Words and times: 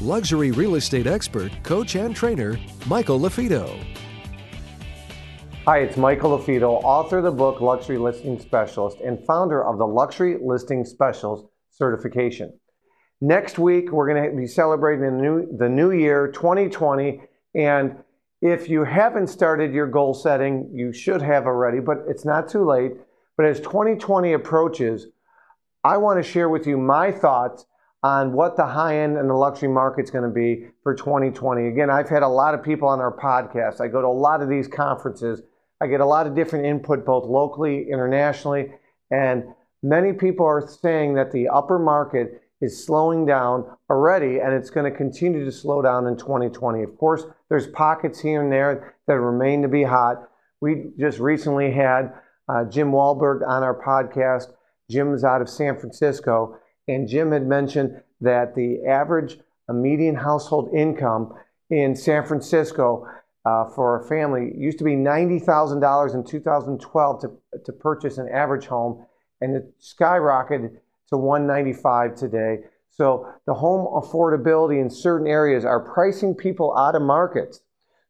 luxury 0.00 0.50
real 0.50 0.76
estate 0.76 1.06
expert, 1.06 1.52
coach, 1.62 1.94
and 1.94 2.16
trainer, 2.16 2.58
Michael 2.86 3.20
LaFido. 3.20 3.78
Hi, 5.64 5.78
it's 5.78 5.96
Michael 5.96 6.38
LaFido, 6.38 6.82
author 6.82 7.18
of 7.18 7.24
the 7.24 7.30
book 7.30 7.60
Luxury 7.60 7.98
Listing 7.98 8.38
Specialist 8.40 8.98
and 9.04 9.24
founder 9.26 9.64
of 9.64 9.78
the 9.78 9.86
Luxury 9.86 10.36
Listing 10.42 10.84
Specialist 10.84 11.44
certification. 11.70 12.52
Next 13.20 13.60
week, 13.60 13.92
we're 13.92 14.12
going 14.12 14.30
to 14.30 14.36
be 14.36 14.48
celebrating 14.48 15.04
the 15.04 15.22
new, 15.22 15.56
the 15.56 15.68
new 15.68 15.92
year 15.92 16.26
2020. 16.26 17.20
And 17.54 17.94
if 18.40 18.68
you 18.68 18.82
haven't 18.82 19.28
started 19.28 19.72
your 19.72 19.86
goal 19.86 20.14
setting, 20.14 20.68
you 20.74 20.92
should 20.92 21.22
have 21.22 21.46
already, 21.46 21.78
but 21.78 21.98
it's 22.08 22.24
not 22.24 22.48
too 22.48 22.64
late. 22.64 22.94
But 23.36 23.46
as 23.46 23.60
2020 23.60 24.32
approaches, 24.32 25.06
I 25.84 25.98
want 25.98 26.18
to 26.18 26.28
share 26.28 26.48
with 26.48 26.66
you 26.66 26.76
my 26.76 27.12
thoughts 27.12 27.66
on 28.02 28.32
what 28.32 28.56
the 28.56 28.66
high 28.66 28.98
end 28.98 29.16
and 29.16 29.30
the 29.30 29.34
luxury 29.34 29.68
market's 29.68 30.10
going 30.10 30.24
to 30.24 30.34
be 30.34 30.66
for 30.82 30.94
2020. 30.94 31.68
Again, 31.68 31.88
I've 31.88 32.08
had 32.08 32.22
a 32.22 32.28
lot 32.28 32.54
of 32.54 32.62
people 32.62 32.88
on 32.88 33.00
our 33.00 33.16
podcast. 33.16 33.80
I 33.80 33.88
go 33.88 34.00
to 34.00 34.08
a 34.08 34.08
lot 34.08 34.42
of 34.42 34.48
these 34.48 34.66
conferences. 34.66 35.42
I 35.80 35.86
get 35.86 36.00
a 36.00 36.06
lot 36.06 36.26
of 36.26 36.34
different 36.34 36.66
input, 36.66 37.04
both 37.04 37.24
locally, 37.24 37.88
internationally, 37.90 38.72
and 39.10 39.44
many 39.82 40.12
people 40.12 40.46
are 40.46 40.66
saying 40.66 41.14
that 41.14 41.32
the 41.32 41.48
upper 41.48 41.78
market 41.78 42.42
is 42.60 42.84
slowing 42.84 43.26
down 43.26 43.66
already 43.90 44.38
and 44.38 44.54
it's 44.54 44.70
going 44.70 44.90
to 44.90 44.96
continue 44.96 45.44
to 45.44 45.52
slow 45.52 45.82
down 45.82 46.06
in 46.06 46.16
2020. 46.16 46.82
Of 46.82 46.96
course, 46.96 47.24
there's 47.48 47.66
pockets 47.66 48.20
here 48.20 48.42
and 48.42 48.52
there 48.52 48.94
that 49.08 49.18
remain 49.18 49.62
to 49.62 49.68
be 49.68 49.82
hot. 49.82 50.28
We 50.60 50.92
just 50.96 51.18
recently 51.18 51.72
had 51.72 52.12
uh, 52.48 52.64
Jim 52.64 52.92
Wahlberg 52.92 53.46
on 53.46 53.64
our 53.64 53.74
podcast. 53.74 54.52
Jim's 54.88 55.24
out 55.24 55.42
of 55.42 55.48
San 55.48 55.76
Francisco 55.76 56.56
and 56.88 57.08
Jim 57.08 57.32
had 57.32 57.46
mentioned 57.46 58.00
that 58.20 58.54
the 58.54 58.84
average 58.86 59.38
median 59.72 60.14
household 60.14 60.72
income 60.74 61.34
in 61.70 61.96
San 61.96 62.24
Francisco 62.26 63.06
uh, 63.44 63.64
for 63.70 64.00
a 64.00 64.08
family 64.08 64.52
used 64.56 64.78
to 64.78 64.84
be 64.84 64.92
$90,000 64.92 66.14
in 66.14 66.24
2012 66.24 67.20
to, 67.20 67.30
to 67.64 67.72
purchase 67.72 68.18
an 68.18 68.28
average 68.28 68.66
home, 68.66 69.04
and 69.40 69.56
it 69.56 69.72
skyrocketed 69.80 70.76
to 71.08 71.16
195 71.16 72.14
today. 72.14 72.58
So 72.90 73.26
the 73.46 73.54
home 73.54 73.86
affordability 74.00 74.80
in 74.80 74.90
certain 74.90 75.26
areas 75.26 75.64
are 75.64 75.80
pricing 75.80 76.34
people 76.34 76.76
out 76.76 76.94
of 76.94 77.02
markets. 77.02 77.60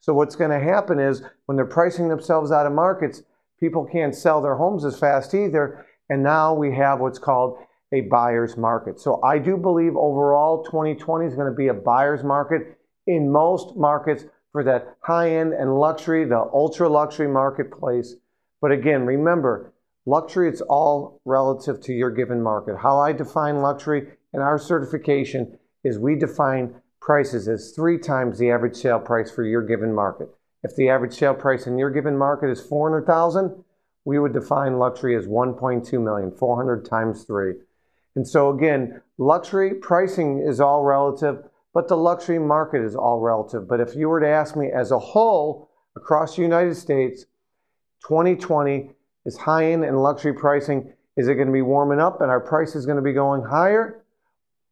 So 0.00 0.12
what's 0.12 0.36
going 0.36 0.50
to 0.50 0.58
happen 0.58 0.98
is 0.98 1.22
when 1.46 1.56
they're 1.56 1.64
pricing 1.64 2.08
themselves 2.08 2.50
out 2.50 2.66
of 2.66 2.72
markets, 2.72 3.22
people 3.60 3.84
can't 3.84 4.14
sell 4.14 4.42
their 4.42 4.56
homes 4.56 4.84
as 4.84 4.98
fast 4.98 5.34
either. 5.34 5.86
And 6.10 6.22
now 6.22 6.52
we 6.52 6.74
have 6.74 6.98
what's 6.98 7.20
called 7.20 7.58
a 7.92 8.02
buyer's 8.02 8.56
market. 8.56 8.98
So 8.98 9.20
I 9.22 9.38
do 9.38 9.56
believe 9.56 9.96
overall 9.96 10.64
2020 10.64 11.26
is 11.26 11.34
going 11.34 11.50
to 11.50 11.56
be 11.56 11.68
a 11.68 11.74
buyer's 11.74 12.24
market 12.24 12.78
in 13.06 13.30
most 13.30 13.76
markets 13.76 14.24
for 14.52 14.64
that 14.64 14.96
high 15.00 15.30
end 15.30 15.52
and 15.52 15.78
luxury, 15.78 16.24
the 16.24 16.38
ultra 16.38 16.88
luxury 16.88 17.28
marketplace. 17.28 18.16
But 18.60 18.72
again, 18.72 19.06
remember, 19.06 19.72
luxury, 20.06 20.48
it's 20.48 20.60
all 20.60 21.20
relative 21.24 21.80
to 21.82 21.92
your 21.92 22.10
given 22.10 22.42
market. 22.42 22.76
How 22.78 22.98
I 22.98 23.12
define 23.12 23.60
luxury 23.60 24.08
in 24.32 24.40
our 24.40 24.58
certification 24.58 25.58
is 25.84 25.98
we 25.98 26.16
define 26.16 26.74
prices 27.00 27.48
as 27.48 27.72
three 27.72 27.98
times 27.98 28.38
the 28.38 28.50
average 28.50 28.76
sale 28.76 29.00
price 29.00 29.30
for 29.30 29.42
your 29.42 29.62
given 29.62 29.92
market. 29.92 30.28
If 30.62 30.76
the 30.76 30.88
average 30.88 31.14
sale 31.14 31.34
price 31.34 31.66
in 31.66 31.76
your 31.76 31.90
given 31.90 32.16
market 32.16 32.48
is 32.50 32.60
400,000, 32.60 33.64
we 34.04 34.18
would 34.18 34.32
define 34.32 34.78
luxury 34.78 35.16
as 35.16 35.26
1.2 35.26 36.00
million, 36.00 36.30
400 36.30 36.84
times 36.84 37.24
three. 37.24 37.54
And 38.14 38.26
so 38.26 38.50
again, 38.50 39.00
luxury 39.18 39.74
pricing 39.74 40.44
is 40.46 40.60
all 40.60 40.82
relative, 40.82 41.44
but 41.72 41.88
the 41.88 41.96
luxury 41.96 42.38
market 42.38 42.82
is 42.82 42.94
all 42.94 43.20
relative. 43.20 43.68
But 43.68 43.80
if 43.80 43.94
you 43.94 44.08
were 44.08 44.20
to 44.20 44.28
ask 44.28 44.56
me 44.56 44.70
as 44.70 44.90
a 44.90 44.98
whole 44.98 45.70
across 45.96 46.36
the 46.36 46.42
United 46.42 46.74
States, 46.76 47.24
2020 48.06 48.90
is 49.24 49.38
high 49.38 49.72
end 49.72 49.84
and 49.84 50.02
luxury 50.02 50.34
pricing. 50.34 50.92
Is 51.16 51.28
it 51.28 51.34
going 51.34 51.46
to 51.46 51.52
be 51.52 51.62
warming 51.62 52.00
up 52.00 52.20
and 52.20 52.30
our 52.30 52.40
price 52.40 52.74
is 52.74 52.86
going 52.86 52.96
to 52.96 53.02
be 53.02 53.12
going 53.12 53.42
higher, 53.42 54.04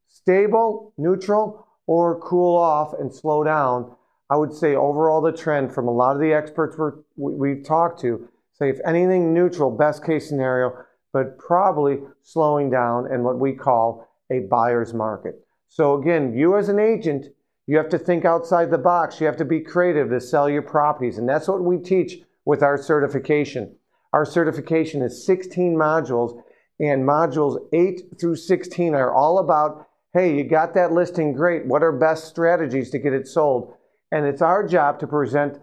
stable, 0.08 0.92
neutral, 0.98 1.66
or 1.86 2.20
cool 2.20 2.56
off 2.56 2.92
and 2.98 3.14
slow 3.14 3.44
down? 3.44 3.94
I 4.28 4.36
would 4.36 4.52
say 4.52 4.74
overall 4.74 5.20
the 5.20 5.32
trend 5.32 5.74
from 5.74 5.88
a 5.88 5.90
lot 5.90 6.14
of 6.14 6.20
the 6.20 6.32
experts 6.32 6.76
we 7.16 7.34
we've 7.34 7.64
talked 7.64 8.00
to 8.02 8.28
say 8.60 8.68
if 8.68 8.78
anything 8.86 9.34
neutral, 9.34 9.70
best 9.70 10.04
case 10.04 10.28
scenario, 10.28 10.84
but 11.12 11.38
probably 11.38 11.98
slowing 12.22 12.70
down 12.70 13.12
in 13.12 13.22
what 13.22 13.38
we 13.38 13.52
call 13.52 14.08
a 14.30 14.40
buyer's 14.40 14.94
market. 14.94 15.44
So 15.68 15.94
again, 16.00 16.34
you 16.34 16.56
as 16.56 16.68
an 16.68 16.78
agent, 16.78 17.26
you 17.66 17.76
have 17.76 17.88
to 17.90 17.98
think 17.98 18.24
outside 18.24 18.70
the 18.70 18.78
box. 18.78 19.20
You 19.20 19.26
have 19.26 19.36
to 19.36 19.44
be 19.44 19.60
creative 19.60 20.10
to 20.10 20.20
sell 20.20 20.48
your 20.48 20.62
properties. 20.62 21.18
And 21.18 21.28
that's 21.28 21.48
what 21.48 21.62
we 21.62 21.78
teach 21.78 22.22
with 22.44 22.62
our 22.62 22.76
certification. 22.76 23.76
Our 24.12 24.24
certification 24.24 25.02
is 25.02 25.24
16 25.24 25.76
modules, 25.76 26.42
and 26.80 27.04
modules 27.04 27.58
8 27.72 28.18
through 28.18 28.36
16 28.36 28.94
are 28.94 29.14
all 29.14 29.38
about 29.38 29.86
hey, 30.12 30.36
you 30.36 30.42
got 30.42 30.74
that 30.74 30.92
listing, 30.92 31.32
great. 31.32 31.64
What 31.66 31.84
are 31.84 31.92
best 31.92 32.26
strategies 32.26 32.90
to 32.90 32.98
get 32.98 33.12
it 33.12 33.28
sold? 33.28 33.74
And 34.10 34.26
it's 34.26 34.42
our 34.42 34.66
job 34.66 34.98
to 35.00 35.06
present 35.06 35.60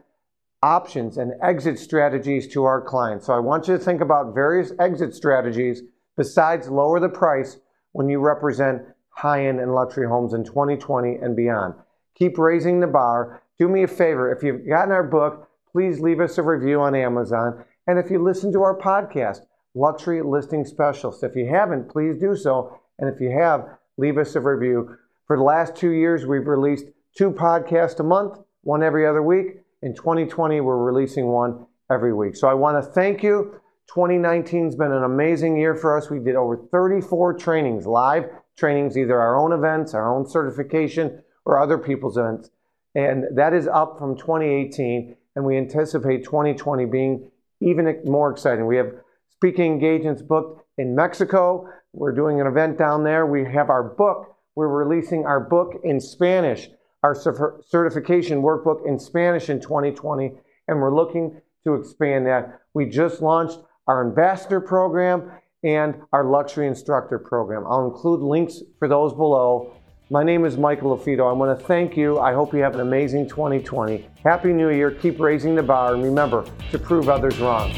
options 0.63 1.17
and 1.17 1.33
exit 1.41 1.79
strategies 1.79 2.47
to 2.47 2.63
our 2.63 2.81
clients. 2.81 3.27
So 3.27 3.33
I 3.33 3.39
want 3.39 3.67
you 3.67 3.77
to 3.77 3.83
think 3.83 4.01
about 4.01 4.33
various 4.33 4.71
exit 4.79 5.13
strategies 5.13 5.83
besides 6.15 6.69
lower 6.69 6.99
the 6.99 7.09
price 7.09 7.57
when 7.91 8.09
you 8.09 8.19
represent 8.19 8.81
high-end 9.09 9.59
and 9.59 9.73
luxury 9.73 10.07
homes 10.07 10.33
in 10.33 10.43
2020 10.43 11.15
and 11.15 11.35
beyond. 11.35 11.73
Keep 12.15 12.37
raising 12.37 12.79
the 12.79 12.87
bar. 12.87 13.43
Do 13.59 13.67
me 13.67 13.83
a 13.83 13.87
favor, 13.87 14.31
if 14.31 14.43
you've 14.43 14.67
gotten 14.67 14.91
our 14.91 15.03
book, 15.03 15.47
please 15.71 15.99
leave 15.99 16.19
us 16.19 16.37
a 16.37 16.43
review 16.43 16.81
on 16.81 16.95
Amazon. 16.95 17.63
And 17.87 17.99
if 17.99 18.09
you 18.09 18.21
listen 18.21 18.51
to 18.53 18.63
our 18.63 18.77
podcast, 18.77 19.41
Luxury 19.73 20.21
Listing 20.21 20.65
Specialist, 20.65 21.23
if 21.23 21.35
you 21.35 21.47
haven't, 21.47 21.89
please 21.89 22.17
do 22.19 22.35
so. 22.35 22.79
And 22.99 23.13
if 23.13 23.21
you 23.21 23.31
have, 23.31 23.67
leave 23.97 24.17
us 24.17 24.35
a 24.35 24.41
review. 24.41 24.97
For 25.27 25.37
the 25.37 25.43
last 25.43 25.75
two 25.75 25.91
years, 25.91 26.25
we've 26.25 26.47
released 26.47 26.85
two 27.15 27.31
podcasts 27.31 27.99
a 27.99 28.03
month, 28.03 28.39
one 28.61 28.81
every 28.81 29.05
other 29.05 29.21
week. 29.21 29.59
In 29.83 29.93
2020, 29.93 30.59
we're 30.61 30.77
releasing 30.77 31.27
one 31.27 31.67
every 31.91 32.13
week. 32.13 32.35
So 32.35 32.47
I 32.47 32.55
want 32.55 32.83
to 32.83 32.91
thank 32.91 33.21
you. 33.21 33.61
2019 33.93 34.65
has 34.65 34.75
been 34.75 34.91
an 34.91 35.03
amazing 35.03 35.55
year 35.55 35.75
for 35.75 35.95
us. 35.95 36.09
We 36.09 36.19
did 36.19 36.35
over 36.35 36.57
34 36.57 37.35
trainings, 37.35 37.85
live 37.85 38.25
trainings, 38.57 38.97
either 38.97 39.19
our 39.19 39.37
own 39.37 39.53
events, 39.53 39.93
our 39.93 40.13
own 40.13 40.27
certification, 40.27 41.21
or 41.45 41.61
other 41.61 41.77
people's 41.77 42.17
events. 42.17 42.49
And 42.95 43.25
that 43.35 43.53
is 43.53 43.67
up 43.67 43.99
from 43.99 44.17
2018. 44.17 45.15
And 45.35 45.45
we 45.45 45.57
anticipate 45.57 46.23
2020 46.23 46.85
being 46.85 47.29
even 47.59 48.01
more 48.05 48.31
exciting. 48.31 48.65
We 48.65 48.77
have 48.77 48.91
speaking 49.29 49.73
engagements 49.73 50.23
booked 50.23 50.65
in 50.79 50.95
Mexico. 50.95 51.69
We're 51.93 52.13
doing 52.13 52.41
an 52.41 52.47
event 52.47 52.79
down 52.79 53.03
there. 53.03 53.27
We 53.27 53.45
have 53.45 53.69
our 53.69 53.83
book. 53.83 54.35
We're 54.55 54.67
releasing 54.67 55.27
our 55.27 55.39
book 55.39 55.79
in 55.83 55.99
Spanish 55.99 56.69
our 57.07 57.61
certification 57.65 58.41
workbook 58.41 58.85
in 58.85 58.99
Spanish 58.99 59.49
in 59.49 59.61
2020, 59.61 60.33
and 60.67 60.81
we're 60.81 60.93
looking 60.93 61.39
to 61.63 61.75
expand 61.75 62.27
that. 62.27 62.59
We 62.73 62.85
just 62.85 63.21
launched 63.21 63.59
our 63.87 64.05
ambassador 64.05 64.59
program 64.59 65.31
and 65.63 65.95
our 66.11 66.25
luxury 66.25 66.67
instructor 66.67 67.17
program. 67.17 67.65
I'll 67.65 67.85
include 67.85 68.19
links 68.19 68.61
for 68.77 68.89
those 68.89 69.13
below. 69.13 69.73
My 70.09 70.23
name 70.23 70.43
is 70.43 70.57
Michael 70.57 70.97
LaFido. 70.97 71.29
I 71.29 71.33
want 71.33 71.57
to 71.57 71.65
thank 71.65 71.95
you. 71.95 72.19
I 72.19 72.33
hope 72.33 72.53
you 72.53 72.59
have 72.59 72.75
an 72.75 72.81
amazing 72.81 73.29
2020. 73.29 74.05
Happy 74.23 74.51
New 74.51 74.69
Year. 74.69 74.91
Keep 74.91 75.19
raising 75.21 75.55
the 75.55 75.63
bar, 75.63 75.93
and 75.93 76.03
remember 76.03 76.45
to 76.71 76.77
prove 76.77 77.07
others 77.07 77.39
wrong. 77.39 77.73